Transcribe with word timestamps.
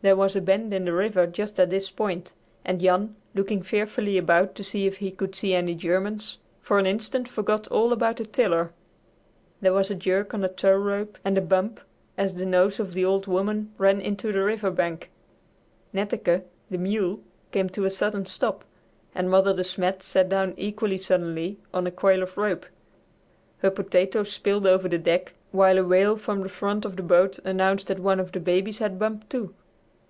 There 0.00 0.14
was 0.14 0.36
a 0.36 0.40
bend 0.40 0.72
in 0.72 0.84
the 0.84 0.92
river 0.92 1.26
just 1.26 1.58
at 1.58 1.70
this 1.70 1.90
point, 1.90 2.32
and 2.64 2.80
Jan, 2.80 3.16
looking 3.34 3.62
fearfully 3.64 4.16
about 4.16 4.54
to 4.54 4.62
see 4.62 4.86
if 4.86 4.98
he 4.98 5.10
could 5.10 5.34
see 5.34 5.54
any 5.54 5.74
Germans, 5.74 6.38
for 6.60 6.78
an 6.78 6.86
instant 6.86 7.26
forgot 7.26 7.66
all 7.66 7.92
about 7.92 8.18
the 8.18 8.24
tiller. 8.24 8.70
There 9.60 9.72
was 9.72 9.90
a 9.90 9.96
jerk 9.96 10.32
on 10.32 10.40
the 10.42 10.48
tow 10.50 10.76
rope 10.76 11.18
and 11.24 11.36
a 11.36 11.40
bump 11.42 11.80
as 12.16 12.34
the 12.34 12.46
nose 12.46 12.78
of 12.78 12.94
the 12.94 13.04
"Old 13.04 13.26
Woman" 13.26 13.72
ran 13.76 14.00
into 14.00 14.30
the 14.30 14.44
river 14.44 14.70
bank. 14.70 15.10
Netteke, 15.92 16.44
the 16.70 16.78
mule, 16.78 17.18
came 17.50 17.68
to 17.70 17.84
a 17.84 17.90
sudden 17.90 18.24
stop, 18.24 18.64
and 19.16 19.28
Mother 19.28 19.52
De 19.52 19.64
Smet 19.64 20.04
sat 20.04 20.28
down 20.28 20.54
equally 20.56 20.96
suddenly 20.98 21.58
on 21.74 21.88
a 21.88 21.90
coil 21.90 22.22
of 22.22 22.36
rope. 22.38 22.66
Her 23.58 23.70
potatoes 23.72 24.30
spilled 24.30 24.64
over 24.64 24.88
the 24.88 24.96
deck, 24.96 25.34
while 25.50 25.76
a 25.76 25.82
wail 25.82 26.14
from 26.14 26.42
the 26.42 26.48
front 26.48 26.84
of 26.84 26.94
the 26.94 27.02
boat 27.02 27.40
announced 27.40 27.88
that 27.88 27.98
one 27.98 28.20
of 28.20 28.30
the 28.30 28.38
babies 28.38 28.78
had 28.78 29.00
bumped, 29.00 29.28
too. 29.28 29.56